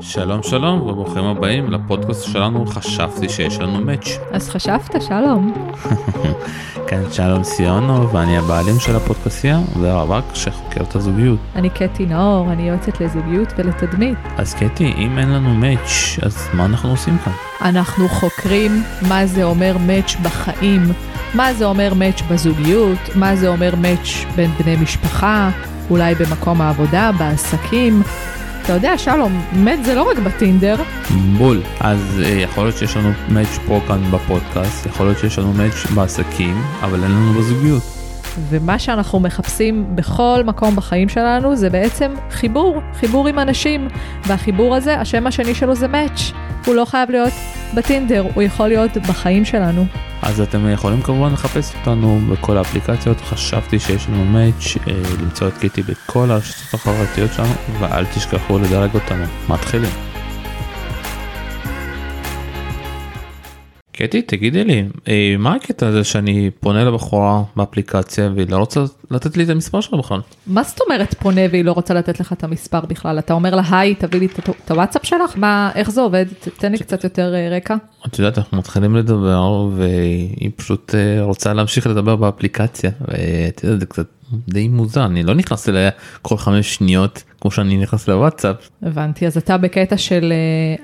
[0.00, 4.18] שלום שלום וברוכים הבאים לפודקאסט שלנו חשבתי שיש לנו מאץ'.
[4.32, 5.52] אז חשבת, שלום.
[6.88, 11.38] כן, שלום סיונו ואני הבעלים של הפודקאסיה ורווק שחוקר את הזוגיות.
[11.54, 14.18] אני קטי נאור, אני יועצת לזוגיות ולתדמית.
[14.36, 17.32] אז קטי, אם אין לנו מאץ', אז מה אנחנו עושים כאן?
[17.62, 20.82] אנחנו חוקרים מה זה אומר מאץ' בחיים,
[21.34, 25.50] מה זה אומר מאץ' בזוגיות, מה זה אומר מאץ' בין בני משפחה,
[25.90, 28.02] אולי במקום העבודה, בעסקים.
[28.68, 30.76] אתה יודע, שלום, מאץ' זה לא רק בטינדר.
[31.38, 31.62] בול.
[31.80, 35.86] אז אה, יכול להיות שיש לנו מאץ' פה כאן בפודקאסט, יכול להיות שיש לנו מאץ'
[35.94, 37.82] בעסקים, אבל אין לנו בזוגיות.
[38.48, 43.88] ומה שאנחנו מחפשים בכל מקום בחיים שלנו זה בעצם חיבור, חיבור עם אנשים.
[44.26, 46.32] והחיבור הזה, השם השני שלו זה מאץ'.
[46.68, 47.32] הוא לא חייב להיות
[47.74, 49.86] בטינדר, הוא יכול להיות בחיים שלנו.
[50.22, 55.58] אז אתם יכולים כמובן לחפש אותנו בכל האפליקציות, חשבתי שיש לנו מאץ', אה, למצוא את
[55.58, 59.24] קיטי בכל הרשתות החברתיות שלנו, ואל תשכחו לדרג אותנו.
[59.48, 60.07] מתחילים.
[63.98, 69.36] קטי, תגידי לי, אה, מה הקטע הזה שאני פונה לבחורה באפליקציה והיא לא רוצה לתת
[69.36, 70.20] לי את המספר שלה בכלל?
[70.46, 73.18] מה זאת אומרת פונה והיא לא רוצה לתת לך את המספר בכלל?
[73.18, 75.32] אתה אומר לה, היי, תביא לי את- הוואטסאפ שלך?
[75.36, 76.24] מה, איך זה עובד?
[76.58, 77.74] תן לי קצת יותר אה, רקע.
[78.06, 83.86] את יודעת, אנחנו מתחילים לדבר והיא פשוט אה, רוצה להמשיך לדבר באפליקציה, ואת יודעת, זה
[83.86, 84.06] קצת
[84.48, 85.90] די מוזר, אני לא נכנס אליה
[86.22, 88.56] כל חמש שניות כמו שאני נכנס לוואטסאפ.
[88.82, 90.32] הבנתי, אז אתה בקטע של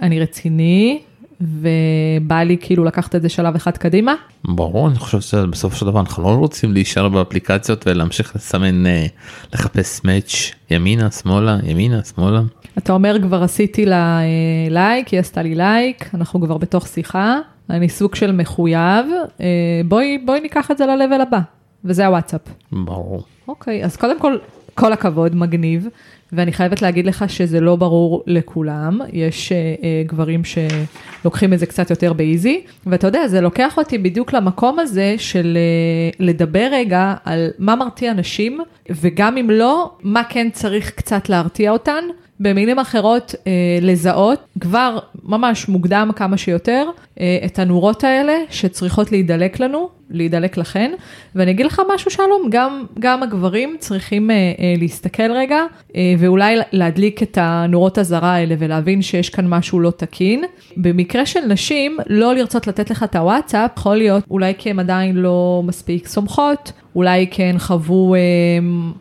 [0.02, 1.00] אני רציני,
[1.44, 4.14] ובא לי כאילו לקחת את זה שלב אחד קדימה?
[4.44, 9.06] ברור, אני חושב שבסופו של דבר אנחנו לא רוצים להישאר באפליקציות ולהמשיך לסמן, אה,
[9.52, 12.40] לחפש מאץ' ימינה, שמאלה, ימינה, שמאלה.
[12.78, 14.24] אתה אומר, כבר עשיתי לה אה,
[14.70, 17.38] לייק, היא עשתה לי לייק, אנחנו כבר בתוך שיחה,
[17.70, 19.06] אני סוג של מחויב,
[19.40, 19.46] אה,
[19.88, 21.40] בואי, בואי ניקח את זה ל-level הבא,
[21.84, 22.40] וזה הוואטסאפ.
[22.72, 23.22] ברור.
[23.48, 24.36] אוקיי, אז קודם כל,
[24.75, 25.89] כל הכבוד, מגניב,
[26.33, 31.67] ואני חייבת להגיד לך שזה לא ברור לכולם, יש אה, אה, גברים שלוקחים את זה
[31.67, 37.14] קצת יותר באיזי, ואתה יודע, זה לוקח אותי בדיוק למקום הזה של אה, לדבר רגע
[37.24, 42.05] על מה מרתיע נשים, וגם אם לא, מה כן צריך קצת להרתיע אותן.
[42.44, 46.86] במילים אחרות, אה, לזהות כבר ממש מוקדם כמה שיותר
[47.20, 50.92] אה, את הנורות האלה שצריכות להידלק לנו, להידלק לכן.
[51.34, 55.64] ואני אגיד לך משהו שלום, גם, גם הגברים צריכים אה, אה, להסתכל רגע
[55.96, 60.44] אה, ואולי להדליק את הנורות אזהרה האלה ולהבין שיש כאן משהו לא תקין.
[60.77, 65.16] במקרה של נשים, לא לרצות לתת לך את הוואטסאפ, יכול להיות אולי כי הן עדיין
[65.16, 68.20] לא מספיק סומכות, אולי כי הן חוו אה,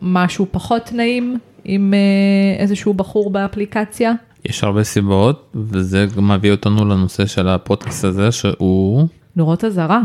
[0.02, 1.38] משהו פחות נעים.
[1.64, 4.12] עם אה, איזשהו בחור באפליקציה.
[4.44, 10.02] יש הרבה סיבות וזה גם מביא אותנו לנושא של הפודקאסט הזה שהוא נורות אזהרה.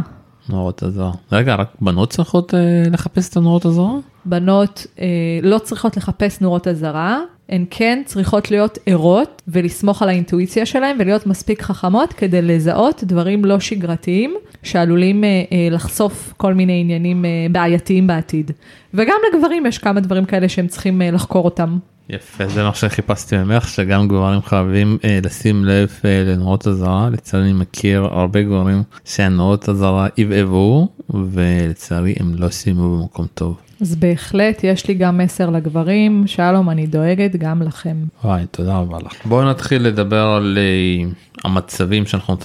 [0.50, 1.12] נורות אזהרה.
[1.32, 3.96] רגע, רק בנות צריכות אה, לחפש את הנורות אזהרה?
[4.26, 5.06] בנות אה,
[5.44, 11.28] לא צריכות לחפש נורות אזהרה, הן כן צריכות להיות ערות ולסמוך על האינטואיציה שלהן ולהיות
[11.28, 17.30] מספיק חכמות כדי לזהות דברים לא שגרתיים שעלולים אה, אה, לחשוף כל מיני עניינים אה,
[17.52, 18.52] בעייתיים בעתיד.
[18.94, 21.78] וגם לגברים יש כמה דברים כאלה שהם צריכים אה, לחקור אותם.
[22.10, 27.10] יפה, זה מה שחיפשתי ממך, שגם גברים חייבים אה, לשים לב אה, לנורות אזהרה.
[27.10, 33.58] לצערי אני מכיר הרבה גברים שהנורות אזהרה עבעבו, ולצערי הם לא סיימו במקום טוב.
[33.82, 37.98] אז בהחלט יש לי גם מסר לגברים, שלום, אני דואגת גם לכם.
[38.24, 39.26] וואי, תודה רבה לך.
[39.26, 41.10] בואו נתחיל לדבר על אה,
[41.44, 42.38] המצבים שאנחנו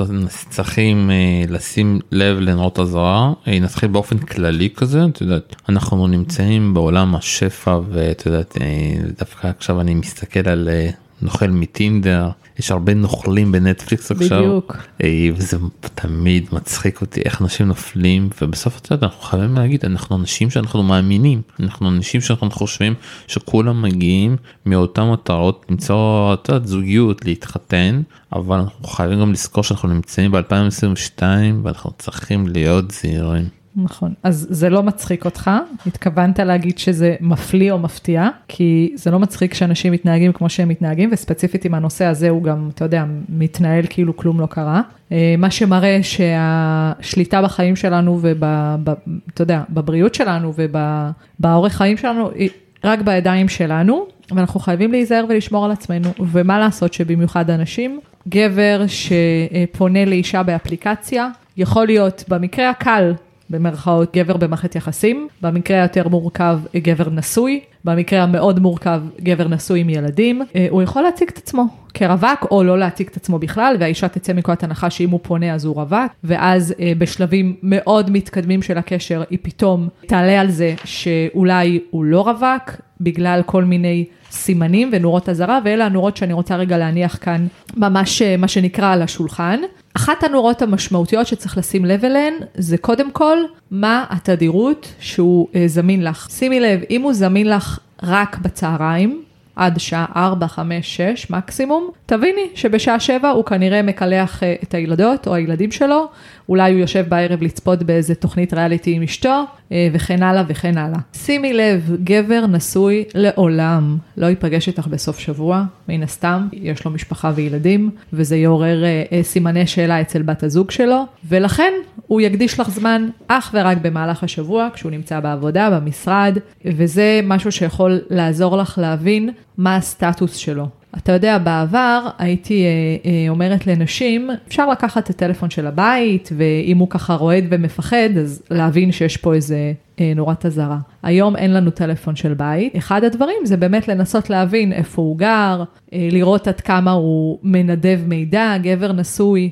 [0.50, 3.32] צריכים אה, לשים לב לנורות אזהרה.
[3.46, 9.80] נתחיל באופן כללי כזה, את יודעת, אנחנו נמצאים בעולם השפע, ואת יודעת, אה, דווקא עכשיו
[9.80, 10.90] אני מסתכל על אה,
[11.22, 12.28] נוכל מטינדר.
[12.58, 14.76] יש הרבה נוכלים בנטפליקס עכשיו, בדיוק.
[15.02, 15.56] אה, וזה
[15.94, 20.82] תמיד מצחיק אותי איך אנשים נופלים ובסוף את יודעת אנחנו חייבים להגיד אנחנו אנשים שאנחנו
[20.82, 22.94] מאמינים אנחנו אנשים שאנחנו חושבים
[23.26, 29.88] שכולם מגיעים מאותן מטרות למצוא את יודעת, זוגיות להתחתן אבל אנחנו חייבים גם לזכור שאנחנו
[29.88, 31.22] נמצאים ב-2022
[31.62, 33.63] ואנחנו צריכים להיות זהירים.
[33.76, 35.50] נכון, אז זה לא מצחיק אותך,
[35.86, 41.10] התכוונת להגיד שזה מפליא או מפתיע, כי זה לא מצחיק שאנשים מתנהגים כמו שהם מתנהגים,
[41.12, 44.82] וספציפית עם הנושא הזה הוא גם, אתה יודע, מתנהל כאילו כלום לא קרה.
[45.12, 48.44] אה, מה שמראה שהשליטה בחיים שלנו וב...
[48.84, 48.92] ב-
[49.34, 52.50] אתה יודע, בבריאות שלנו ובאורך חיים שלנו, היא
[52.84, 60.04] רק בידיים שלנו, ואנחנו חייבים להיזהר ולשמור על עצמנו, ומה לעשות שבמיוחד אנשים, גבר שפונה
[60.04, 63.12] לאישה באפליקציה, יכול להיות במקרה הקל
[63.50, 69.88] במרכאות גבר במערכת יחסים, במקרה היותר מורכב גבר נשוי, במקרה המאוד מורכב גבר נשוי עם
[69.88, 71.64] ילדים, אה, הוא יכול להציג את עצמו
[71.94, 75.64] כרווק, או לא להציג את עצמו בכלל, והאישה תצא מנקודת הנחה שאם הוא פונה אז
[75.64, 81.80] הוא רווק, ואז אה, בשלבים מאוד מתקדמים של הקשר, היא פתאום תעלה על זה שאולי
[81.90, 82.70] הוא לא רווק,
[83.00, 87.46] בגלל כל מיני סימנים ונורות אזהרה, ואלה הנורות שאני רוצה רגע להניח כאן,
[87.76, 89.60] ממש אה, מה שנקרא על השולחן.
[89.94, 93.38] אחת הנורות המשמעותיות שצריך לשים לב אליהן, זה קודם כל,
[93.70, 96.28] מה התדירות שהוא אה, זמין לך.
[96.30, 99.22] שימי לב, אם הוא זמין לך רק בצהריים,
[99.56, 105.26] עד שעה 4, 5, 6 מקסימום, תביני שבשעה 7 הוא כנראה מקלח אה, את הילדות
[105.26, 106.08] או הילדים שלו,
[106.48, 109.44] אולי הוא יושב בערב לצפות באיזה תוכנית ריאליטי עם אשתו,
[109.92, 110.98] וכן הלאה וכן הלאה.
[111.12, 117.32] שימי לב, גבר נשוי לעולם לא ייפגש איתך בסוף שבוע, מן הסתם, יש לו משפחה
[117.34, 121.72] וילדים, וזה יעורר אה, סימני שאלה אצל בת הזוג שלו, ולכן
[122.06, 128.00] הוא יקדיש לך זמן אך ורק במהלך השבוע, כשהוא נמצא בעבודה, במשרד, וזה משהו שיכול
[128.10, 130.68] לעזור לך להבין מה הסטטוס שלו.
[130.98, 132.68] אתה יודע, בעבר הייתי אה,
[133.10, 138.42] אה, אומרת לנשים, אפשר לקחת את הטלפון של הבית, ואם הוא ככה רועד ומפחד, אז
[138.50, 140.78] להבין שיש פה איזה אה, נורת אזהרה.
[141.02, 142.76] היום אין לנו טלפון של בית.
[142.76, 145.62] אחד הדברים זה באמת לנסות להבין איפה הוא גר,
[145.92, 149.50] לראות עד כמה הוא מנדב מידע, גבר נשוי.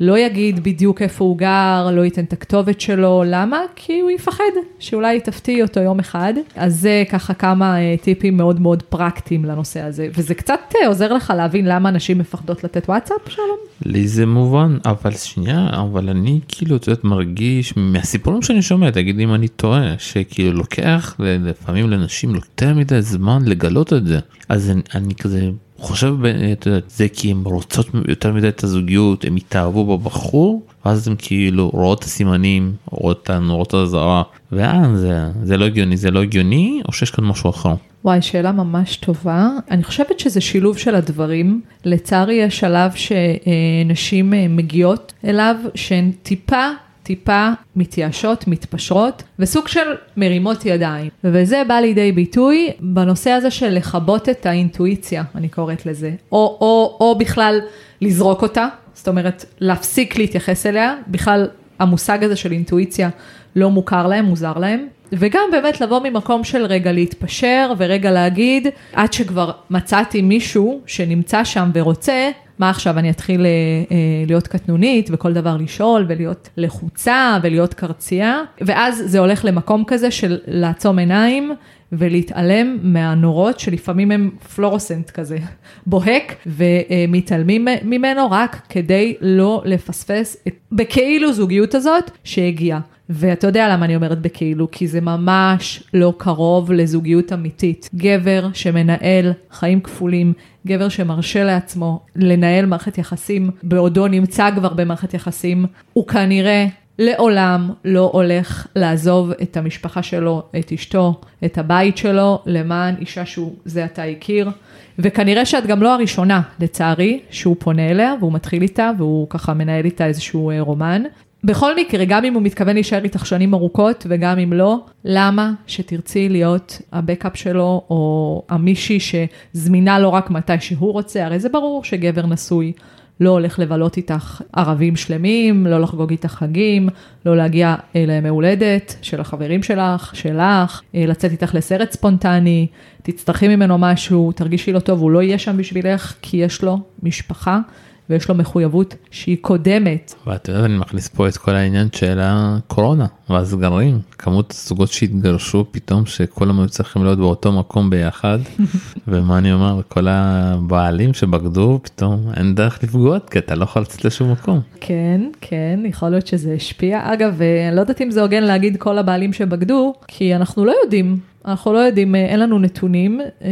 [0.00, 3.60] לא יגיד בדיוק איפה הוא גר, לא ייתן את הכתובת שלו, למה?
[3.76, 4.44] כי הוא יפחד
[4.78, 6.34] שאולי תפתיעי אותו יום אחד.
[6.56, 11.12] אז זה ככה כמה אה, טיפים מאוד מאוד פרקטיים לנושא הזה, וזה קצת אה, עוזר
[11.12, 13.58] לך להבין למה נשים מפחדות לתת וואטסאפ, שלום?
[13.84, 19.20] לי זה מובן, אבל שנייה, אבל אני כאילו, את יודעת, מרגיש מהסיפורים שאני שומע, תגיד
[19.20, 24.18] אם אני טועה, שכאילו לוקח לפעמים לנשים יותר מדי זמן לגלות את זה.
[24.48, 25.50] אז אני, אני כזה
[25.84, 26.14] חושב,
[26.52, 31.14] את יודעת, זה כי הן רוצות יותר מדי את הזוגיות, הם התאהבו בבחור, ואז הן
[31.18, 34.22] כאילו רואות את הסימנים, רואות את הנורות האזהרה,
[34.52, 37.74] ואז זה, זה לא הגיוני, זה לא הגיוני, או שיש כאן משהו אחר.
[38.04, 39.50] וואי, שאלה ממש טובה.
[39.70, 41.60] אני חושבת שזה שילוב של הדברים.
[41.84, 46.70] לצערי יש שלב שנשים אה, מגיעות אליו שהן טיפה
[47.04, 51.08] טיפה מתייאשות, מתפשרות, וסוג של מרימות ידיים.
[51.24, 56.10] וזה בא לידי ביטוי בנושא הזה של לכבות את האינטואיציה, אני קוראת לזה.
[56.32, 57.60] או, או, או בכלל
[58.00, 61.48] לזרוק אותה, זאת אומרת, להפסיק להתייחס אליה, בכלל
[61.78, 63.08] המושג הזה של אינטואיציה
[63.56, 64.86] לא מוכר להם, מוזר להם.
[65.12, 71.70] וגם באמת לבוא ממקום של רגע להתפשר ורגע להגיד, עד שכבר מצאתי מישהו שנמצא שם
[71.74, 73.50] ורוצה, מה עכשיו, אני אתחיל אה,
[73.90, 73.96] אה,
[74.26, 80.38] להיות קטנונית וכל דבר לשאול ולהיות לחוצה ולהיות קרצייה, ואז זה הולך למקום כזה של
[80.46, 81.52] לעצום עיניים
[81.98, 85.38] ולהתעלם מהנורות שלפעמים הם פלורוסנט כזה,
[85.86, 92.80] בוהק ומתעלמים ממנו רק כדי לא לפספס את בכאילו זוגיות הזאת שהגיעה.
[93.10, 97.90] ואתה יודע למה אני אומרת בכאילו, כי זה ממש לא קרוב לזוגיות אמיתית.
[97.94, 100.32] גבר שמנהל חיים כפולים,
[100.66, 106.66] גבר שמרשה לעצמו לנהל מערכת יחסים בעודו נמצא כבר במערכת יחסים, הוא כנראה
[106.98, 113.54] לעולם לא הולך לעזוב את המשפחה שלו, את אשתו, את הבית שלו, למען אישה שהוא
[113.64, 114.50] זה עתה הכיר.
[114.98, 119.84] וכנראה שאת גם לא הראשונה, לצערי, שהוא פונה אליה והוא מתחיל איתה והוא ככה מנהל
[119.84, 121.02] איתה איזשהו אה, רומן.
[121.44, 126.28] בכל מקרה, גם אם הוא מתכוון להישאר איתך שנים ארוכות וגם אם לא, למה שתרצי
[126.28, 131.24] להיות הבקאפ שלו או המישהי שזמינה לו רק מתי שהוא רוצה?
[131.24, 132.72] הרי זה ברור שגבר נשוי
[133.20, 136.88] לא הולך לבלות איתך ערבים שלמים, לא לחגוג איתך חגים,
[137.26, 142.66] לא להגיע לימי הולדת של החברים שלך, שלך, לצאת איתך לסרט ספונטני,
[143.02, 147.60] תצטרכי ממנו משהו, תרגישי לא טוב, הוא לא יהיה שם בשבילך כי יש לו משפחה.
[148.10, 150.14] ויש לו מחויבות שהיא קודמת.
[150.26, 156.06] ואת יודעת, אני מכניס פה את כל העניין של הקורונה והסגרים, כמות הזוגות שהתגרשו פתאום
[156.06, 158.38] שכולם היו צריכים להיות באותו מקום ביחד,
[159.08, 164.04] ומה אני אומר, כל הבעלים שבגדו פתאום אין דרך לפגוע כי אתה לא יכול לצאת
[164.04, 164.60] לשום מקום.
[164.80, 167.12] כן, כן, יכול להיות שזה השפיע.
[167.12, 170.74] אגב, אה, אני לא יודעת אם זה הוגן להגיד כל הבעלים שבגדו, כי אנחנו לא
[170.84, 173.48] יודעים אנחנו לא יודעים, אה, אין לנו נתונים, אה,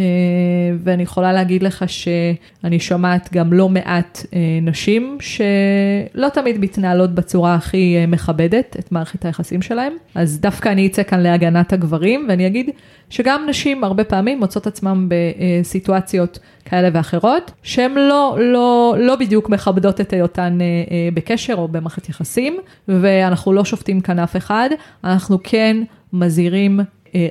[0.78, 7.54] ואני יכולה להגיד לך שאני שומעת גם לא מעט אה, נשים שלא תמיד מתנהלות בצורה
[7.54, 12.70] הכי מכבדת את מערכת היחסים שלהם, אז דווקא אני אצא כאן להגנת הגברים, ואני אגיד
[13.10, 20.00] שגם נשים הרבה פעמים מוצאות עצמם בסיטואציות כאלה ואחרות, שהן לא, לא, לא בדיוק מכבדות
[20.00, 20.58] את היותן
[21.14, 22.56] בקשר או במערכת יחסים,
[22.88, 24.70] ואנחנו לא שופטים כאן אף אחד,
[25.04, 25.76] אנחנו כן
[26.12, 26.80] מזהירים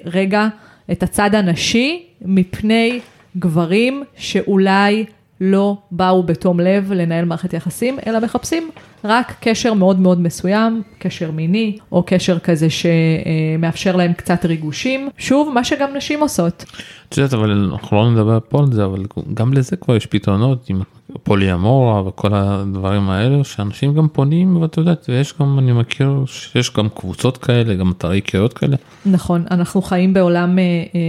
[0.06, 0.48] רגע
[0.92, 3.00] את הצד הנשי מפני
[3.38, 5.06] גברים שאולי
[5.42, 8.70] לא באו בתום לב לנהל מערכת יחסים, אלא מחפשים
[9.04, 15.10] רק קשר מאוד מאוד מסוים, קשר מיני, או קשר כזה שמאפשר להם קצת ריגושים.
[15.18, 16.66] שוב, מה שגם נשים עושות.
[17.10, 20.70] את יודעת, אבל אנחנו לא נדבר פה על זה, אבל גם לזה כבר יש פתרונות
[20.70, 20.82] עם
[21.24, 26.90] פוליאמורה וכל הדברים האלה, שאנשים גם פונים, ואת יודעת, ויש גם, אני מכיר שיש גם
[26.90, 28.76] קבוצות כאלה, גם אתרי קריאות כאלה.
[29.06, 31.00] נכון, אנחנו חיים בעולם אה, אה,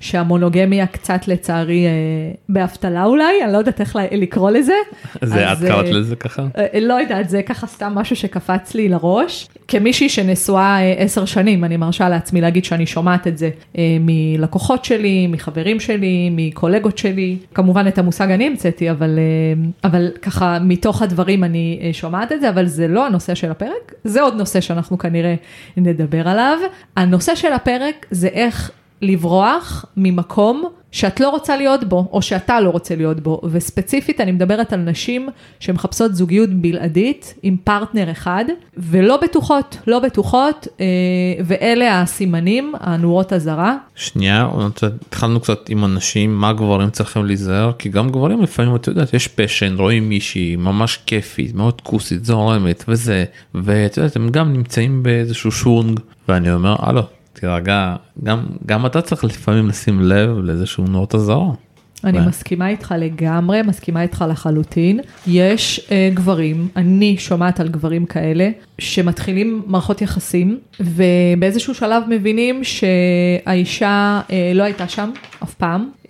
[0.00, 1.90] שהמונוגמיה קצת לצערי אה,
[2.48, 4.74] באבטלה אולי, אני לא יודעת איך לקרוא לזה.
[5.22, 6.42] זה את קראת לזה ככה?
[6.80, 9.48] לא יודעת, זה ככה סתם משהו שקפץ לי לראש.
[9.68, 13.50] כמישהי שנשואה עשר שנים, אני מרשה לעצמי להגיד שאני שומעת את זה
[14.00, 17.36] מלקוחות שלי, מחברים שלי, מקולגות שלי.
[17.54, 19.18] כמובן את המושג אני המצאתי, אבל,
[19.84, 24.22] אבל ככה מתוך הדברים אני שומעת את זה, אבל זה לא הנושא של הפרק, זה
[24.22, 25.34] עוד נושא שאנחנו כנראה
[25.76, 26.58] נדבר עליו.
[26.96, 28.70] הנושא של הפרק זה איך
[29.02, 30.64] לברוח ממקום
[30.96, 34.80] שאת לא רוצה להיות בו, או שאתה לא רוצה להיות בו, וספציפית אני מדברת על
[34.80, 35.28] נשים
[35.60, 38.44] שמחפשות זוגיות בלעדית עם פרטנר אחד,
[38.76, 40.86] ולא בטוחות, לא בטוחות, אה,
[41.44, 43.76] ואלה הסימנים, הנורות אזהרה.
[43.94, 44.48] שנייה,
[45.06, 49.28] התחלנו קצת עם אנשים, מה גברים צריכים להיזהר, כי גם גברים לפעמים, את יודעת, יש
[49.28, 53.24] פשן, רואים מישהי ממש כיפית, מאוד כוסית, זורמת, וזה,
[53.54, 57.02] ואת יודעת, הם גם נמצאים באיזשהו שונג, ואני אומר, הלו,
[57.40, 61.52] תירגע, גם, גם אתה צריך לפעמים לשים לב לאיזשהו נורות אזהרה.
[62.04, 65.00] אני מסכימה איתך לגמרי, מסכימה איתך לחלוטין.
[65.26, 74.20] יש uh, גברים, אני שומעת על גברים כאלה, שמתחילים מערכות יחסים, ובאיזשהו שלב מבינים שהאישה
[74.28, 75.10] uh, לא הייתה שם
[75.42, 76.08] אף פעם, uh,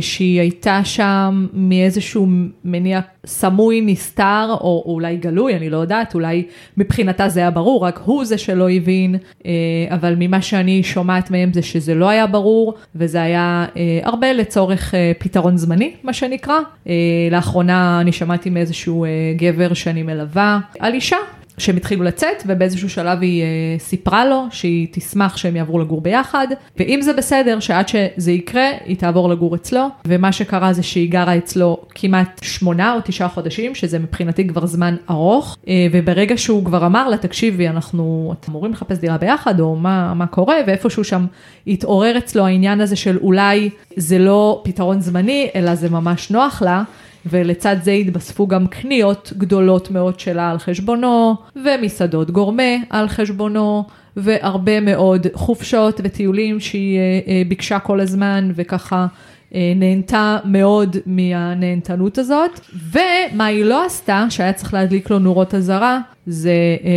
[0.00, 2.26] שהיא הייתה שם מאיזשהו
[2.64, 6.44] מניע סמוי, נסתר, או אולי גלוי, אני לא יודעת, אולי
[6.76, 9.44] מבחינתה זה היה ברור, רק הוא זה שלא הבין, uh,
[9.88, 14.94] אבל ממה שאני שומעת מהם זה שזה לא היה ברור, וזה היה uh, הרבה לצורך
[14.94, 16.58] uh, פתרון זמני, מה שנקרא.
[16.84, 16.88] Uh,
[17.30, 19.08] לאחרונה אני שמעתי מאיזשהו uh,
[19.40, 21.16] גבר שאני מלווה על אישה
[21.58, 26.46] שהם התחילו לצאת ובאיזשהו שלב היא uh, סיפרה לו שהיא תשמח שהם יעברו לגור ביחד
[26.76, 31.36] ואם זה בסדר שעד שזה יקרה היא תעבור לגור אצלו ומה שקרה זה שהיא גרה
[31.36, 36.86] אצלו כמעט שמונה או תשעה חודשים שזה מבחינתי כבר זמן ארוך uh, וברגע שהוא כבר
[36.86, 41.26] אמר לה תקשיבי אנחנו אמורים לחפש דירה ביחד או מה, מה קורה ואיפשהו שם
[41.66, 46.82] התעורר אצלו העניין הזה של אולי זה לא פתרון זמני אלא זה ממש נוח לה.
[47.30, 53.84] ולצד זה התווספו גם קניות גדולות מאוד שלה על חשבונו, ומסעדות גורמה על חשבונו,
[54.16, 59.06] והרבה מאוד חופשות וטיולים שהיא אה, אה, ביקשה כל הזמן, וככה
[59.54, 62.60] אה, נהנתה מאוד מהנהנתנות הזאת.
[62.92, 66.52] ומה היא לא עשתה, שהיה צריך להדליק לו נורות אזהרה, זה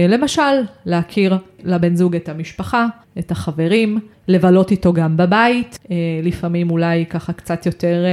[0.10, 0.42] למשל
[0.86, 2.86] להכיר לבן זוג את המשפחה,
[3.20, 5.80] את החברים, לבלות איתו גם בבית,
[6.24, 8.06] לפעמים אולי ככה קצת יותר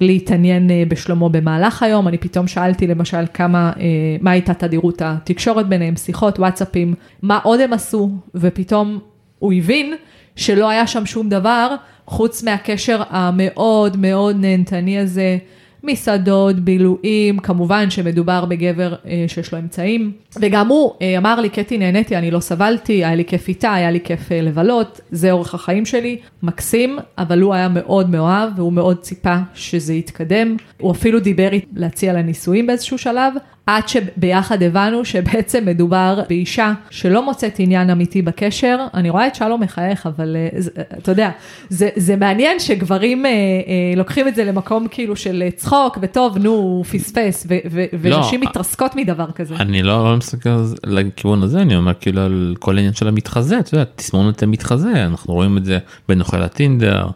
[0.00, 2.08] להתעניין אה, בשלומו במהלך היום.
[2.08, 3.84] אני פתאום שאלתי למשל כמה, אה,
[4.20, 8.98] מה הייתה תדירות התקשורת ביניהם, שיחות, וואטסאפים, מה עוד הם עשו, ופתאום
[9.38, 9.94] הוא הבין
[10.36, 11.74] שלא היה שם שום דבר
[12.06, 15.38] חוץ מהקשר המאוד מאוד נהנתני הזה.
[15.82, 20.12] מסעדות, בילויים, כמובן שמדובר בגבר אה, שיש לו אמצעים.
[20.40, 23.90] וגם הוא אה, אמר לי, קטי, נהניתי, אני לא סבלתי, היה לי כיף איתה, היה
[23.90, 28.72] לי כיף אה, לבלות, זה אורך החיים שלי, מקסים, אבל הוא היה מאוד מאוהב, והוא
[28.72, 30.56] מאוד ציפה שזה יתקדם.
[30.80, 33.34] הוא אפילו דיבר להציע לה נישואים באיזשהו שלב,
[33.68, 38.78] עד שביחד הבנו שבעצם מדובר באישה שלא מוצאת עניין אמיתי בקשר.
[38.94, 41.30] אני רואה את שלום מחייך, אבל אה, זה, אתה יודע,
[41.68, 46.50] זה, זה מעניין שגברים אה, אה, לוקחים את זה למקום כאילו של צחוק, וטוב, נו,
[46.50, 49.54] הוא פספס, ו, ו, לא, ונשים לא, מתרסקות מדבר כזה.
[49.56, 53.84] אני לא מסתכל לכיוון הזה, אני אומר כאילו על כל העניין של המתחזה, אתה יודע,
[53.96, 57.06] תסמונת המתחזה, אנחנו רואים את זה בנוכל הטינדר,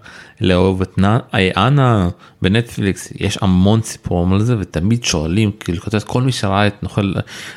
[0.43, 0.99] לאהוב את
[1.57, 2.09] אנה
[2.43, 7.13] בנטפליקס יש המון סיפורים על זה ותמיד שואלים כאילו כותבת כל מי שראה את נוכל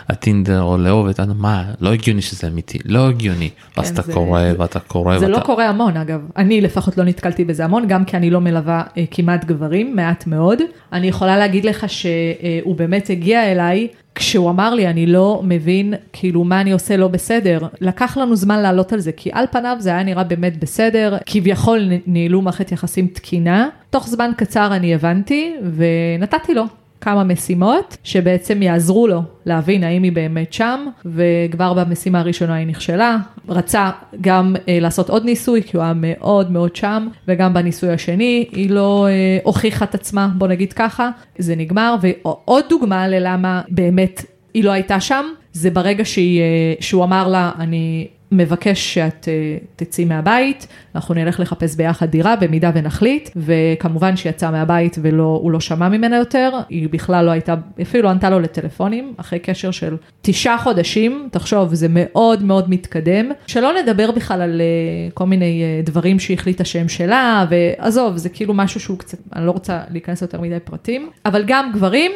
[0.10, 3.50] הטינדר או לאהוב את אנה מה לא הגיוני שזה אמיתי לא הגיוני.
[3.50, 5.40] כן, אז אתה זה, קורא זה, ואתה קורא זה ואתה...
[5.40, 6.22] לא קורה המון אגב.
[6.38, 10.28] אני לפחות לא נתקלתי בזה המון גם כי אני לא מלווה אה, כמעט גברים מעט
[10.28, 10.60] מאוד.
[10.94, 16.44] אני יכולה להגיד לך שהוא באמת הגיע אליי כשהוא אמר לי, אני לא מבין כאילו
[16.44, 19.90] מה אני עושה לא בסדר, לקח לנו זמן לעלות על זה, כי על פניו זה
[19.90, 26.54] היה נראה באמת בסדר, כביכול ניהלו מערכת יחסים תקינה, תוך זמן קצר אני הבנתי ונתתי
[26.54, 26.64] לו.
[27.02, 33.18] כמה משימות שבעצם יעזרו לו להבין האם היא באמת שם, וכבר במשימה הראשונה היא נכשלה.
[33.50, 33.90] רצה
[34.22, 38.70] גם אה, לעשות עוד ניסוי, כי הוא היה מאוד מאוד שם, וגם בניסוי השני היא
[38.70, 41.96] לא אה, הוכיחה את עצמה, בוא נגיד ככה, זה נגמר.
[42.02, 47.52] ועוד דוגמה ללמה באמת היא לא הייתה שם, זה ברגע שהיא, אה, שהוא אמר לה,
[47.60, 54.30] אני מבקש שאת אה, תצאי מהבית, אנחנו נלך לחפש ביחד דירה במידה ונחליט, וכמובן שהיא
[54.30, 59.14] יצאה מהבית והוא לא שמע ממנה יותר, היא בכלל לא הייתה, אפילו ענתה לו לטלפונים,
[59.18, 65.12] אחרי קשר של תשעה חודשים, תחשוב, זה מאוד מאוד מתקדם, שלא נדבר בכלל על אה,
[65.14, 69.46] כל מיני אה, דברים שהיא החליטה שהם שלה, ועזוב, זה כאילו משהו שהוא קצת, אני
[69.46, 72.12] לא רוצה להיכנס יותר מדי פרטים, אבל גם גברים,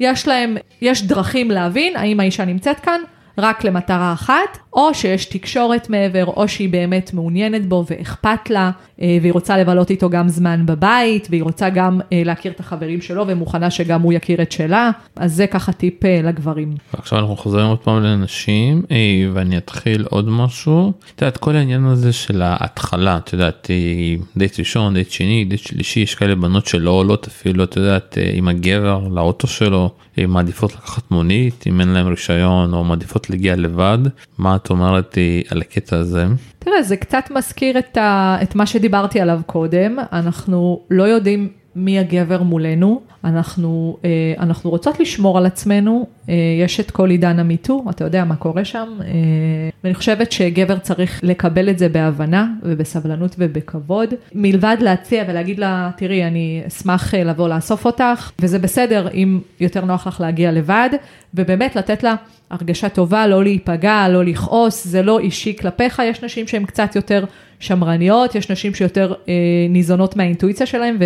[0.00, 3.00] יש להם, יש דרכים להבין האם האישה נמצאת כאן.
[3.38, 8.70] רק למטרה אחת, או שיש תקשורת מעבר, או שהיא באמת מעוניינת בו ואכפת לה,
[9.02, 13.00] אה, והיא רוצה לבלות איתו גם זמן בבית, והיא רוצה גם אה, להכיר את החברים
[13.00, 16.74] שלו, ומוכנה שגם הוא יכיר את שלה, אז זה ככה טיפ אה, לגברים.
[16.92, 18.82] עכשיו אנחנו חוזרים עוד פעם לנשים,
[19.34, 20.92] ואני אתחיל עוד משהו.
[21.14, 23.70] את יודעת, כל העניין הזה של ההתחלה, את יודעת,
[24.36, 28.48] דייט ראשון, דייט שני, דייט שלישי, יש כאלה בנות שלא עולות אפילו, את יודעת, עם
[28.48, 33.98] הגבר לאוטו שלו, מעדיפות לקחת מונית, אם אין להם רישיון, או מעדיפות להגיע לבד.
[34.38, 35.18] מה את אומרת
[35.50, 36.26] על הקטע הזה?
[36.58, 41.98] תראה, זה קצת מזכיר את, ה, את מה שדיברתי עליו קודם, אנחנו לא יודעים מי
[41.98, 47.84] הגבר מולנו, אנחנו, אה, אנחנו רוצות לשמור על עצמנו, אה, יש את כל עידן המיטו,
[47.90, 49.08] אתה יודע מה קורה שם, אה,
[49.84, 56.24] ואני חושבת שגבר צריך לקבל את זה בהבנה ובסבלנות ובכבוד, מלבד להציע ולהגיד לה, תראי,
[56.24, 60.90] אני אשמח לבוא לאסוף אותך, וזה בסדר אם יותר נוח לך להגיע לבד,
[61.34, 62.14] ובאמת לתת לה
[62.50, 67.24] הרגשה טובה, לא להיפגע, לא לכעוס, זה לא אישי כלפיך, יש נשים שהן קצת יותר
[67.60, 69.14] שמרניות, יש נשים שיותר
[69.68, 70.96] ניזונות מהאינטואיציה שלהן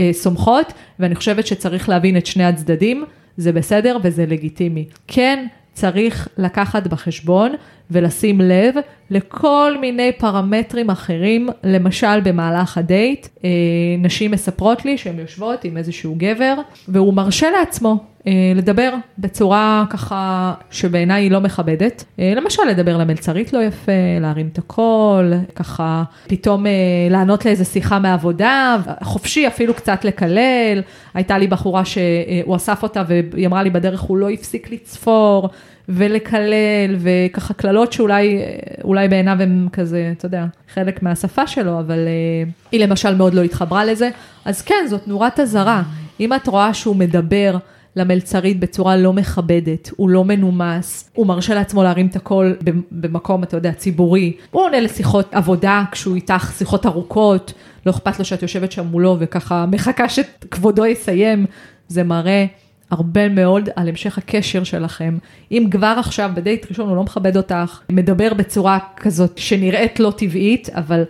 [0.00, 3.04] וסומכות, ואני חושבת שצריך להבין את שני הצדדים,
[3.36, 4.88] זה בסדר וזה לגיטימי.
[5.06, 7.54] כן, צריך לקחת בחשבון
[7.90, 8.74] ולשים לב
[9.10, 13.50] לכל מיני פרמטרים אחרים, למשל במהלך הדייט, אה,
[13.98, 16.54] נשים מספרות לי שהן יושבות עם איזשהו גבר,
[16.88, 22.04] והוא מרשה לעצמו אה, לדבר בצורה ככה שבעיניי היא לא מכבדת.
[22.18, 26.66] אה, למשל לדבר למלצרית לא יפה, להרים את הקול, ככה פתאום
[27.10, 30.82] לענות לאיזה שיחה מעבודה, חופשי אפילו קצת לקלל.
[31.14, 35.48] הייתה לי בחורה שהוא אסף אותה והיא אמרה לי בדרך הוא לא הפסיק לצפור.
[35.88, 42.80] ולקלל, וככה קללות שאולי בעיניו הם כזה, אתה יודע, חלק מהשפה שלו, אבל uh, היא
[42.80, 44.10] למשל מאוד לא התחברה לזה.
[44.44, 45.82] אז כן, זאת נורת אזהרה.
[46.20, 47.56] אם את רואה שהוא מדבר
[47.96, 52.56] למלצרית בצורה לא מכבדת, הוא לא מנומס, הוא מרשה לעצמו להרים את הקול
[52.90, 57.52] במקום, אתה יודע, ציבורי, הוא עונה לשיחות עבודה כשהוא איתך, שיחות ארוכות,
[57.86, 61.46] לא אכפת לו שאת יושבת שם מולו וככה מחכה שכבודו יסיים,
[61.88, 62.46] זה מראה
[62.90, 65.18] הרבה מאוד על המשך הקשר שלכם.
[65.52, 70.68] אם כבר עכשיו בדייט ראשון הוא לא מכבד אותך, מדבר בצורה כזאת שנראית לא טבעית,
[70.72, 71.02] אבל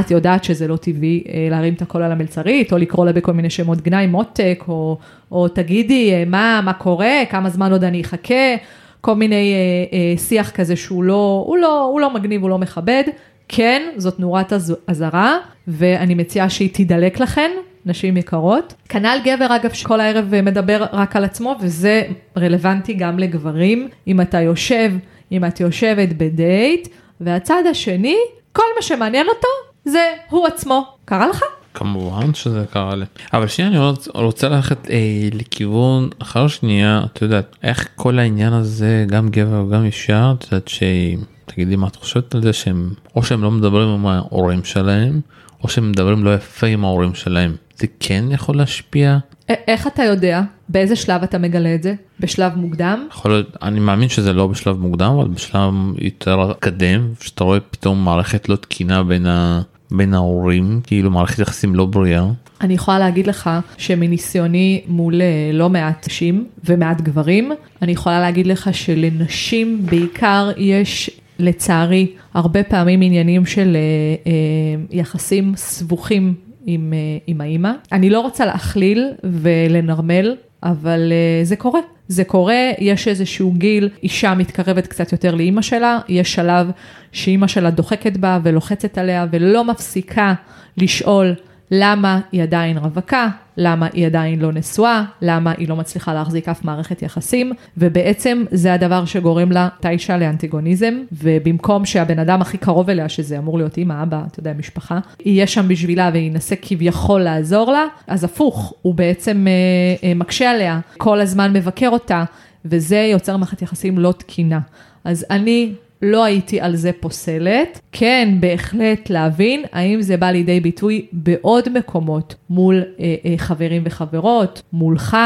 [0.00, 3.32] את יודעת שזה לא טבעי אה, להרים את הקול על המלצרית, או לקרוא לה בכל
[3.32, 4.98] מיני שמות גנאי, מותק, או,
[5.32, 8.54] או תגידי אה, מה, מה קורה, כמה זמן עוד אני אחכה,
[9.00, 12.58] כל מיני אה, אה, שיח כזה שהוא לא, הוא לא, הוא לא מגניב, הוא לא
[12.58, 13.04] מכבד.
[13.48, 14.52] כן, זאת נורת
[14.86, 17.50] אזהרה, ואני מציעה שהיא תידלק לכן,
[17.86, 18.74] נשים יקרות.
[18.88, 22.02] כנ"ל גבר אגב שכל הערב מדבר רק על עצמו וזה
[22.38, 23.88] רלוונטי גם לגברים.
[24.06, 24.92] אם אתה יושב,
[25.32, 26.88] אם את יושבת בדייט
[27.20, 28.16] והצד השני,
[28.52, 29.48] כל מה שמעניין אותו
[29.84, 30.86] זה הוא עצמו.
[31.04, 31.44] קרה לך?
[31.74, 37.22] כמובן שזה קרה לי אבל שנייה אני רוצה, רוצה ללכת אה, לכיוון אחר שנייה את
[37.22, 42.34] יודעת איך כל העניין הזה גם גבר וגם אישה את יודעת שתגידי מה את חושבת
[42.34, 45.20] על זה שהם או שהם לא מדברים עם ההורים שלהם
[45.62, 49.18] או שהם מדברים לא יפה עם ההורים שלהם זה כן יכול להשפיע?
[49.48, 50.42] איך אתה יודע?
[50.68, 51.94] באיזה שלב אתה מגלה את זה?
[52.20, 53.06] בשלב מוקדם?
[53.10, 58.04] יכול להיות, אני מאמין שזה לא בשלב מוקדם, אבל בשלב יותר קדם, שאתה רואה פתאום
[58.04, 62.26] מערכת לא תקינה בין, ה, בין ההורים, כאילו מערכת יחסים לא בריאה.
[62.60, 68.46] אני יכולה להגיד לך שמניסיוני מול אה, לא מעט נשים ומעט גברים, אני יכולה להגיד
[68.46, 76.34] לך שלנשים בעיקר יש לצערי הרבה פעמים עניינים של אה, אה, יחסים סבוכים
[76.66, 77.72] עם, אה, עם האימא.
[77.92, 81.80] אני לא רוצה להכליל ולנרמל, אבל אה, זה קורה.
[82.08, 86.70] זה קורה, יש איזשהו גיל, אישה מתקרבת קצת יותר לאימא שלה, יש שלב
[87.12, 90.34] שאימא שלה דוחקת בה ולוחצת עליה ולא מפסיקה
[90.76, 91.34] לשאול
[91.70, 96.64] למה היא עדיין רווקה, למה היא עדיין לא נשואה, למה היא לא מצליחה להחזיק אף
[96.64, 103.08] מערכת יחסים, ובעצם זה הדבר שגורם לה תאישה לאנטיגוניזם, ובמקום שהבן אדם הכי קרוב אליה,
[103.08, 107.84] שזה אמור להיות אימא, אבא, אתה יודע, משפחה, יהיה שם בשבילה וינסה כביכול לעזור לה,
[108.06, 112.24] אז הפוך, הוא בעצם אה, אה, מקשה עליה, כל הזמן מבקר אותה,
[112.64, 114.60] וזה יוצר מערכת יחסים לא תקינה.
[115.04, 115.72] אז אני
[116.04, 117.80] לא הייתי על זה פוסלת.
[117.92, 124.62] כן, בהחלט להבין האם זה בא לידי ביטוי בעוד מקומות, מול אה, אה, חברים וחברות,
[124.72, 125.16] מולך,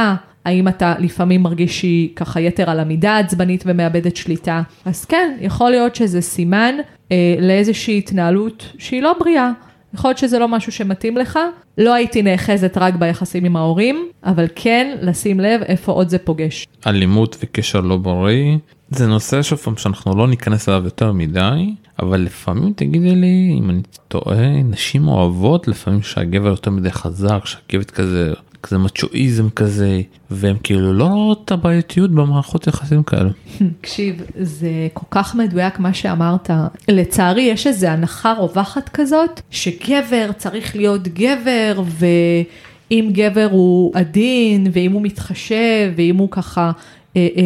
[0.45, 4.63] האם אתה לפעמים מרגיש שהיא ככה יתר על המידה עצבנית ומאבדת שליטה?
[4.85, 6.75] אז כן, יכול להיות שזה סימן
[7.13, 9.51] אה, לאיזושהי התנהלות שהיא לא בריאה.
[9.95, 11.39] יכול להיות שזה לא משהו שמתאים לך,
[11.79, 16.67] לא הייתי נאחזת רק ביחסים עם ההורים, אבל כן לשים לב איפה עוד זה פוגש.
[16.87, 18.57] אלימות וקשר לא בריא
[18.91, 23.83] זה נושא שוב שאנחנו לא ניכנס אליו יותר מדי אבל לפעמים תגידי לי אם אני
[24.09, 30.93] טועה נשים אוהבות לפעמים שהגבר יותר מדי חזק שהגבר כזה כזה מצ'ואיזם כזה והם כאילו
[30.93, 33.31] לא רואות את הבעייתיות במערכות יחסים כאלה.
[33.81, 36.51] תקשיב זה כל כך מדויק מה שאמרת
[36.89, 44.93] לצערי יש איזה הנחה רווחת כזאת שגבר צריך להיות גבר ואם גבר הוא עדין ואם
[44.93, 46.73] הוא מתחשב ואם הוא ככה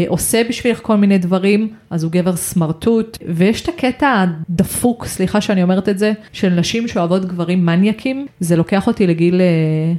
[0.09, 5.63] עושה בשבילך כל מיני דברים, אז הוא גבר סמרטוט, ויש את הקטע הדפוק, סליחה שאני
[5.63, 9.41] אומרת את זה, של נשים שאוהבות גברים מניאקים, זה לוקח אותי לגיל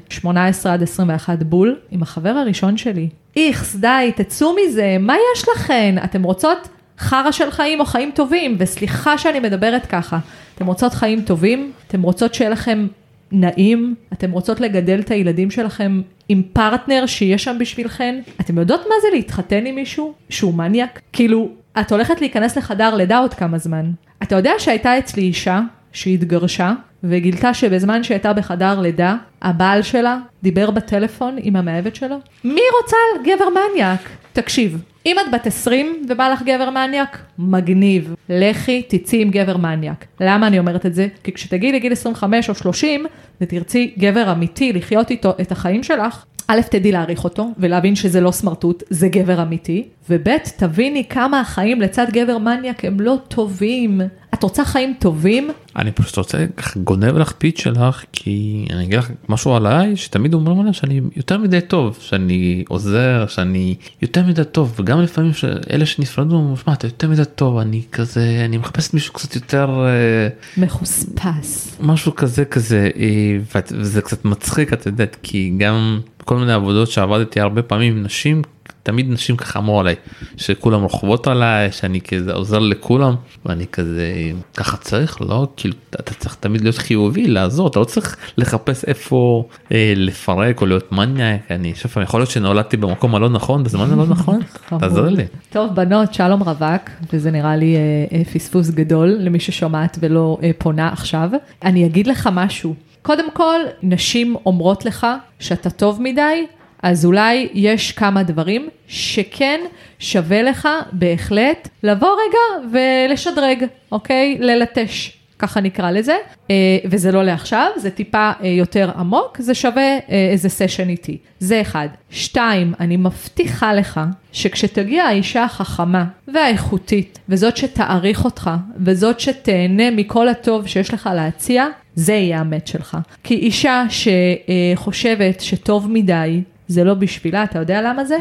[0.09, 3.09] 18 אה, עד 21 בול, עם החבר הראשון שלי.
[3.35, 5.95] איכס, די, תצאו מזה, מה יש לכן?
[6.03, 6.67] אתם רוצות
[6.99, 10.19] חרא של חיים או חיים טובים, וסליחה שאני מדברת ככה,
[10.55, 12.87] אתם רוצות חיים טובים, אתם רוצות שיהיה לכם
[13.33, 18.95] נעים, אתם רוצות לגדל את הילדים שלכם עם פרטנר שיהיה שם בשבילכן, אתם יודעות מה
[19.01, 21.01] זה להתחתן עם מישהו שהוא מניאק?
[21.13, 23.91] כאילו, את הולכת להיכנס לחדר לידה עוד כמה זמן.
[24.23, 31.35] אתה יודע שהייתה אצלי אישה שהתגרשה וגילתה שבזמן שהייתה בחדר לידה, הבעל שלה דיבר בטלפון
[31.41, 32.15] עם המאהבת שלו?
[32.43, 33.99] מי רוצה גבר מניאק?
[34.33, 38.15] תקשיב, אם את בת 20 ובא לך גבר מניאק, מגניב.
[38.29, 40.05] לכי, תצאי עם גבר מניאק.
[40.19, 41.07] למה אני אומרת את זה?
[41.23, 43.05] כי כשתגיעי לגיל 25 או 30
[43.41, 48.31] ותרצי גבר אמיתי לחיות איתו את החיים שלך, א', תדעי להעריך אותו ולהבין שזה לא
[48.31, 50.27] סמרטוט, זה גבר אמיתי, וב',
[50.57, 54.01] תביני כמה החיים לצד גבר מניאק הם לא טובים.
[54.33, 55.49] את רוצה חיים טובים?
[55.75, 56.45] אני פשוט רוצה
[56.83, 61.37] גונב לך פיץ שלך כי אני אגיד לך משהו עליי שתמיד אומרים עליי שאני יותר
[61.37, 65.31] מדי טוב שאני עוזר שאני יותר מדי טוב וגם לפעמים
[65.71, 70.27] אלה שנפרדו שמע אתה יותר מדי טוב אני כזה אני מחפש מישהו קצת יותר אה,
[70.57, 76.87] מחוספס משהו כזה כזה אה, וזה קצת מצחיק את יודעת כי גם כל מיני עבודות
[76.87, 78.41] שעבדתי הרבה פעמים נשים
[78.83, 79.95] תמיד נשים ככה אמרו עליי
[80.37, 85.21] שכולם רוכבות עליי שאני כזה עוזר לכולם ואני כזה ככה צריך?
[85.21, 90.61] לא כאילו אתה צריך תמיד להיות חיובי לעזור אתה לא צריך לחפש איפה אה, לפרק
[90.61, 94.39] או להיות מניאק אני חושב יכול להיות שנולדתי במקום הלא נכון בזמן הלא נכון?
[94.79, 95.25] תעזור לי.
[95.49, 100.51] טוב בנות שלום רווק וזה נראה לי אה, אה, פספוס גדול למי ששומעת ולא אה,
[100.57, 101.29] פונה עכשיו.
[101.63, 105.07] אני אגיד לך משהו קודם כל נשים אומרות לך
[105.39, 106.45] שאתה טוב מדי.
[106.83, 109.61] אז אולי יש כמה דברים שכן
[109.99, 114.37] שווה לך בהחלט לבוא רגע ולשדרג, אוקיי?
[114.39, 115.22] ללטש.
[115.43, 116.15] ככה נקרא לזה,
[116.51, 121.17] אה, וזה לא לעכשיו, זה טיפה אה, יותר עמוק, זה שווה אה, איזה סשן איתי.
[121.39, 121.87] זה אחד.
[122.09, 123.99] שתיים, אני מבטיחה לך
[124.31, 132.13] שכשתגיע האישה החכמה והאיכותית, וזאת שתעריך אותך, וזאת שתהנה מכל הטוב שיש לך להציע, זה
[132.13, 132.97] יהיה המת שלך.
[133.23, 138.17] כי אישה שחושבת שטוב מדי, זה לא בשבילה, אתה יודע למה זה?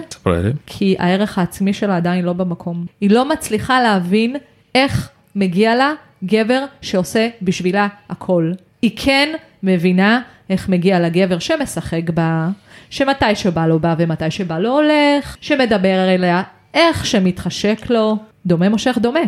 [0.67, 2.87] כי הערך העצמי שלה עדיין לא במקום.
[3.01, 4.37] היא לא מצליחה להבין
[4.75, 5.93] איך מגיע לה
[6.25, 8.53] גבר שעושה בשבילה הכל.
[8.83, 12.49] היא כן מבינה איך מגיע לה גבר שמשחק בה,
[12.91, 16.43] שמתי שבא לו בא ומתי שבא לו הולך, שמדבר אליה
[16.75, 19.21] איך שמתחשק לו, דומה מושך דומה.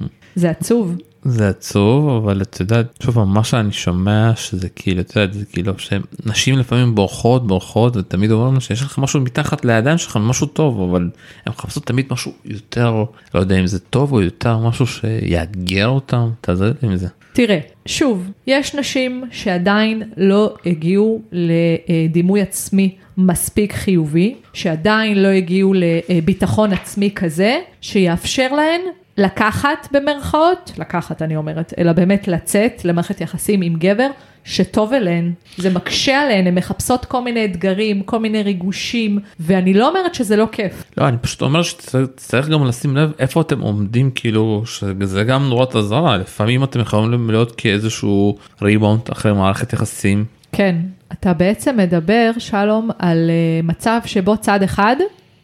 [0.34, 0.96] זה עצוב.
[1.24, 5.72] זה עצוב אבל את יודעת שוב מה שאני שומע שזה כאילו את יודעת זה כאילו
[5.78, 11.10] שנשים לפעמים בורחות בורחות ותמיד אומרים שיש לך משהו מתחת לידיים שלך משהו טוב אבל
[11.46, 13.04] הם מחפשות תמיד משהו יותר
[13.34, 17.08] לא יודע אם זה טוב או יותר משהו שיאתגר אותם תעזור לי עם זה.
[17.32, 26.72] תראה שוב יש נשים שעדיין לא הגיעו לדימוי עצמי מספיק חיובי שעדיין לא הגיעו לביטחון
[26.72, 28.80] עצמי כזה שיאפשר להן
[29.16, 34.08] לקחת במרכאות, לקחת אני אומרת, אלא באמת לצאת למערכת יחסים עם גבר
[34.44, 39.88] שטוב אליהן, זה מקשה עליהן, הן מחפשות כל מיני אתגרים, כל מיני ריגושים, ואני לא
[39.88, 40.84] אומרת שזה לא כיף.
[40.96, 45.76] לא, אני פשוט אומר שצריך גם לשים לב איפה אתם עומדים, כאילו, שזה גם נורת
[45.76, 50.24] אזהרה, לפעמים אתם יכולים להיות כאיזשהו ריבאונד אחרי מערכת יחסים.
[50.52, 50.76] כן,
[51.12, 54.96] אתה בעצם מדבר, שלום, על uh, מצב שבו צד אחד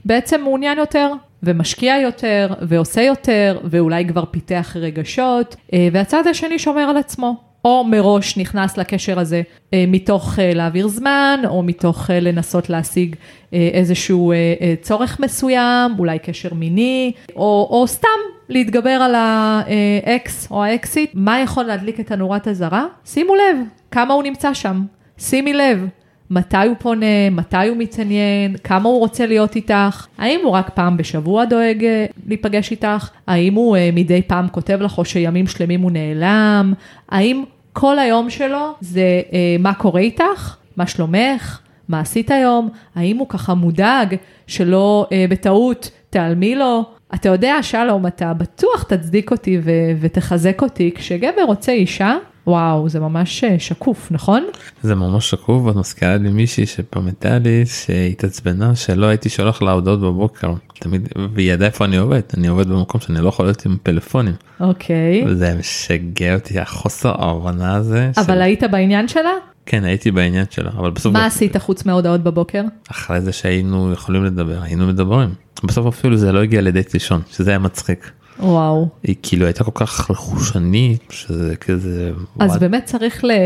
[0.04, 6.83] בעצם מעוניין יותר ומשקיע יותר, ועושה יותר, ואולי כבר פיתח רגשות, אה, והצד השני שומר
[6.83, 7.37] על עצמו.
[7.64, 9.42] או מראש נכנס לקשר הזה
[9.74, 13.16] אה, מתוך אה, להעביר זמן, או מתוך לנסות להשיג
[13.53, 14.33] איזשהו
[14.81, 18.09] צורך מסוים, אולי קשר מיני, או, או סתם
[18.48, 21.11] להתגבר על האקס או האקסיט.
[21.14, 22.87] מה יכול להדליק את הנורת הזרה?
[23.05, 23.57] שימו לב,
[23.90, 24.83] כמה הוא נמצא שם.
[25.18, 25.87] שימי לב,
[26.30, 30.96] מתי הוא פונה, מתי הוא מתעניין, כמה הוא רוצה להיות איתך, האם הוא רק פעם
[30.96, 35.80] בשבוע דואג אה, להיפגש איתך, האם הוא אה, מדי פעם כותב לך או שימים שלמים
[35.80, 36.72] הוא נעלם,
[37.08, 43.16] האם כל היום שלו זה אה, מה קורה איתך, מה שלומך, מה עשית היום, האם
[43.16, 46.84] הוא ככה מודאג שלא אה, בטעות תעלמי לו.
[47.14, 52.16] אתה יודע, שלום, אתה בטוח תצדיק אותי ו- ותחזק אותי, כשגבר רוצה אישה,
[52.48, 54.46] וואו, זה ממש אה, שקוף, נכון?
[54.82, 59.72] זה ממש שקוף ואת מזכירה לי מישהי שפעם הייתה לי שהתעצבנה שלא הייתי שולח לה
[59.72, 63.66] הודעות בבוקר תמיד והיא ידעה איפה אני עובד אני עובד במקום שאני לא יכול להיות
[63.66, 65.24] עם פלאפונים אוקיי.
[65.26, 68.11] וזה משגע אותי החוסר ההבנה הזה.
[68.16, 68.42] אבל של...
[68.42, 69.32] היית בעניין שלה?
[69.66, 72.62] כן הייתי בעניין שלה אבל בסוף מה עשית חוץ מההודעות בבוקר?
[72.90, 75.28] אחרי זה שהיינו יכולים לדבר היינו מדברים
[75.64, 78.11] בסוף אפילו זה לא הגיע לידי לישון שזה היה מצחיק.
[78.40, 78.88] וואו.
[79.03, 82.11] היא כאילו הייתה כל כך רכושנית שזה כזה.
[82.38, 82.61] אז וואט.
[82.61, 83.37] באמת צריך ל- אה,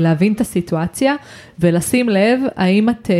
[0.00, 1.14] להבין את הסיטואציה
[1.58, 3.10] ולשים לב האם את,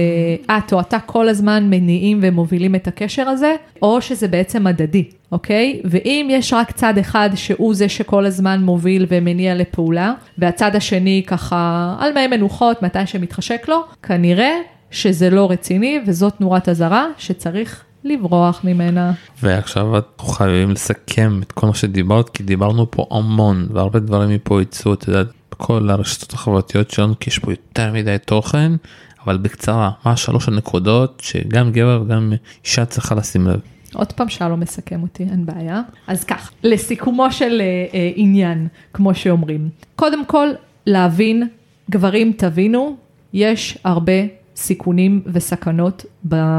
[0.49, 5.05] אה, את או אתה כל הזמן מניעים ומובילים את הקשר הזה, או שזה בעצם הדדי,
[5.33, 5.81] אוקיי?
[5.85, 11.95] ואם יש רק צד אחד שהוא זה שכל הזמן מוביל ומניע לפעולה, והצד השני ככה
[11.99, 14.53] על מי מנוחות מתי שמתחשק לו, כנראה
[14.91, 19.12] שזה לא רציני וזאת נורת אזהרה שצריך לברוח ממנה.
[19.42, 24.62] ועכשיו אנחנו חייבים לסכם את כל מה שדיברת כי דיברנו פה המון והרבה דברים מפה
[24.62, 28.72] יצאו את יודעת בכל הרשתות החברתיות שלנו כי יש פה יותר מדי תוכן
[29.24, 32.32] אבל בקצרה מה שלוש הנקודות שגם גבר וגם
[32.64, 33.61] אישה צריכה לשים לב.
[33.94, 35.82] עוד פעם שלום מסכם אותי, אין בעיה.
[36.06, 39.68] אז כך, לסיכומו של אה, אה, עניין, כמו שאומרים.
[39.96, 40.48] קודם כל,
[40.87, 41.48] להבין,
[41.90, 42.96] גברים תבינו,
[43.32, 44.12] יש הרבה
[44.59, 46.05] סיכונים וסכנות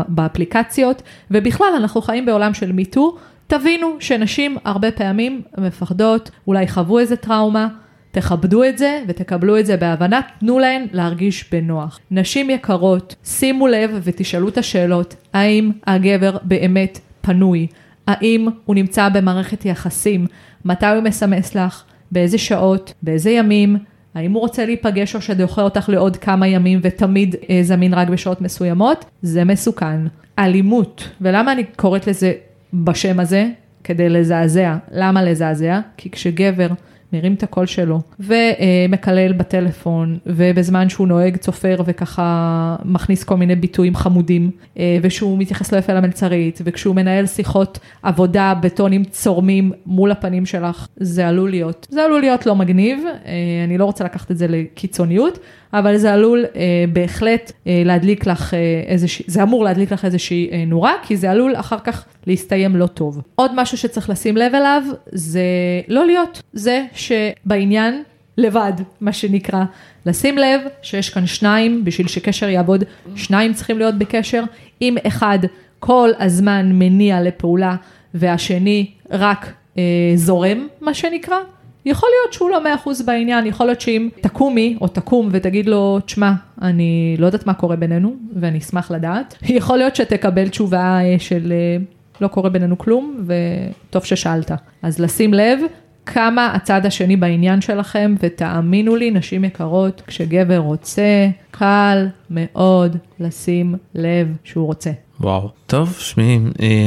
[0.08, 7.16] באפליקציות, ובכלל אנחנו חיים בעולם של מיטו, תבינו שנשים הרבה פעמים מפחדות, אולי חוו איזה
[7.16, 7.68] טראומה.
[8.12, 12.00] תכבדו את זה ותקבלו את זה בהבנה, תנו להן להרגיש בנוח.
[12.12, 17.68] נשים יקרות, שימו לב ותשאלו את השאלות, האם הגבר באמת פנוי?
[18.08, 20.26] האם הוא נמצא במערכת יחסים?
[20.66, 21.84] מתי הוא מסמס לך?
[22.12, 22.94] באיזה שעות?
[23.04, 23.78] באיזה ימים?
[24.16, 28.42] האם הוא רוצה להיפגש או שדוחה אותך לעוד כמה ימים ותמיד אה, זמין רק בשעות
[28.42, 29.06] מסוימות?
[29.22, 30.02] זה מסוכן.
[30.40, 32.34] אלימות, ולמה אני קוראת לזה
[32.74, 33.50] בשם הזה?
[33.84, 34.76] כדי לזעזע.
[34.92, 35.80] למה לזעזע?
[35.98, 36.68] כי כשגבר
[37.14, 43.96] מרים את הקול שלו ומקלל בטלפון ובזמן שהוא נוהג צופר וככה מכניס כל מיני ביטויים
[43.96, 50.46] חמודים אה, ושהוא מתייחס לא יפה למלצרית וכשהוא מנהל שיחות עבודה בטונים צורמים מול הפנים
[50.46, 51.88] שלך זה עלול להיות.
[51.90, 55.40] זה עלול להיות לא מגניב אה, אני לא רוצה לקחת את זה לקיצוניות
[55.74, 60.50] אבל זה עלול אה, בהחלט אה, להדליק לך אה, איזושהי, זה אמור להדליק לך איזושהי
[60.52, 63.22] אה, נורה, כי זה עלול אחר כך להסתיים לא טוב.
[63.36, 65.44] עוד משהו שצריך לשים לב אליו, זה
[65.88, 68.04] לא להיות זה שבעניין
[68.38, 69.64] לבד, מה שנקרא.
[70.06, 72.84] לשים לב שיש כאן שניים, בשביל שקשר יעבוד,
[73.16, 74.44] שניים צריכים להיות בקשר.
[74.82, 75.40] אם אחד
[75.80, 77.76] כל הזמן מניע לפעולה
[78.14, 79.84] והשני רק אה,
[80.16, 81.38] זורם, מה שנקרא,
[81.86, 86.00] יכול להיות שהוא לא מאה אחוז בעניין, יכול להיות שאם תקומי או תקום ותגיד לו,
[86.00, 91.16] תשמע, אני לא יודעת מה קורה בינינו, ואני אשמח לדעת, יכול להיות שתקבל תשובה אה,
[91.20, 91.84] של אה,
[92.22, 94.52] לא קורה בינינו כלום, וטוב ששאלת.
[94.82, 95.60] אז לשים לב
[96.06, 104.36] כמה הצד השני בעניין שלכם, ותאמינו לי, נשים יקרות, כשגבר רוצה, קל מאוד לשים לב
[104.44, 104.92] שהוא רוצה.
[105.22, 106.40] וואו טוב שמי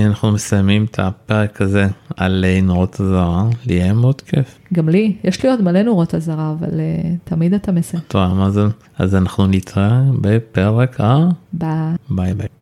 [0.06, 4.58] אנחנו מסיימים את הפרק הזה על אה, נורות אזהרה לי היה מאוד כיף.
[4.72, 8.02] גם לי, יש לי עוד מלא נורות אזהרה, אבל uh, תמיד אתה מסיים.
[8.08, 8.22] טוב
[8.98, 11.28] אז אנחנו נתראה בפרק ה...
[11.52, 11.94] ביי.
[12.10, 12.48] ביי ביי.